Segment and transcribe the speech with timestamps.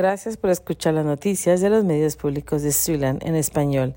[0.00, 3.96] Gracias por escuchar las noticias de los medios públicos de Siouxland en español.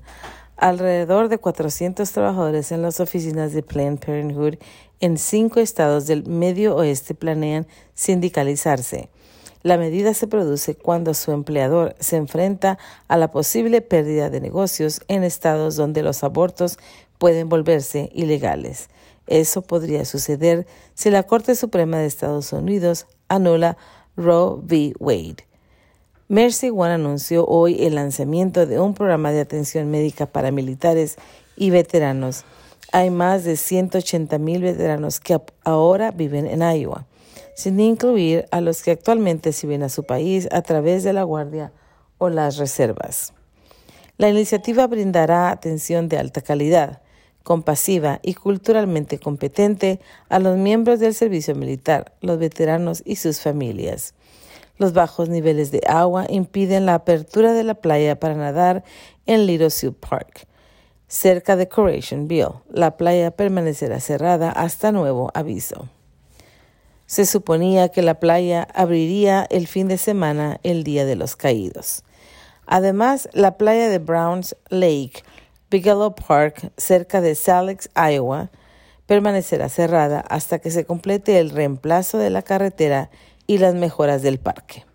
[0.56, 4.56] Alrededor de 400 trabajadores en las oficinas de Planned Parenthood
[4.98, 9.10] en cinco estados del medio oeste planean sindicalizarse.
[9.62, 15.02] La medida se produce cuando su empleador se enfrenta a la posible pérdida de negocios
[15.06, 16.80] en estados donde los abortos
[17.18, 18.88] pueden volverse ilegales.
[19.28, 23.76] Eso podría suceder si la Corte Suprema de Estados Unidos anula
[24.16, 24.94] Roe v.
[24.98, 25.51] Wade.
[26.32, 31.16] Mercy One anunció hoy el lanzamiento de un programa de atención médica para militares
[31.56, 32.46] y veteranos.
[32.90, 37.04] Hay más de 180 mil veteranos que ahora viven en Iowa,
[37.54, 41.70] sin incluir a los que actualmente sirven a su país a través de la Guardia
[42.16, 43.34] o las reservas.
[44.16, 47.02] La iniciativa brindará atención de alta calidad,
[47.42, 54.14] compasiva y culturalmente competente a los miembros del servicio militar, los veteranos y sus familias.
[54.82, 58.82] Los bajos niveles de agua impiden la apertura de la playa para nadar
[59.26, 60.48] en Little Sioux Park.
[61.06, 65.88] Cerca de Corationville, la playa permanecerá cerrada hasta nuevo aviso.
[67.06, 72.02] Se suponía que la playa abriría el fin de semana el Día de los Caídos.
[72.66, 75.22] Además, la playa de Browns Lake,
[75.70, 78.50] Bigelow Park, cerca de Salex, Iowa,
[79.06, 83.10] permanecerá cerrada hasta que se complete el reemplazo de la carretera
[83.52, 84.86] y las mejoras del parque.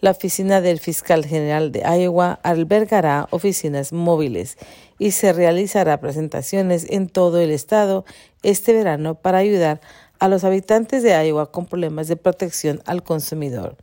[0.00, 4.56] La oficina del fiscal general de Iowa albergará oficinas móviles
[4.98, 8.06] y se realizará presentaciones en todo el estado
[8.42, 9.82] este verano para ayudar
[10.20, 13.76] a los habitantes de Iowa con problemas de protección al consumidor.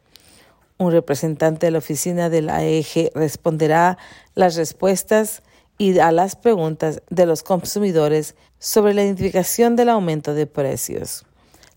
[0.80, 4.00] Un representante de la oficina del AEG responderá
[4.34, 5.44] las respuestas
[5.78, 11.28] y a las preguntas de los consumidores sobre la identificación del aumento de precios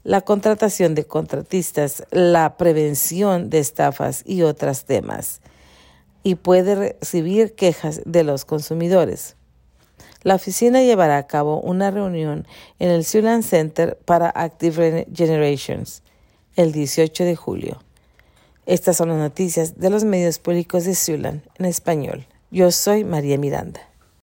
[0.03, 5.41] la contratación de contratistas, la prevención de estafas y otros temas,
[6.23, 9.37] y puede recibir quejas de los consumidores.
[10.23, 12.47] La oficina llevará a cabo una reunión
[12.79, 16.03] en el Siouxland Center para Active Generations
[16.57, 17.83] el 18 de julio.
[18.67, 22.27] Estas son las noticias de los medios públicos de Siouxland en español.
[22.51, 23.90] Yo soy María Miranda.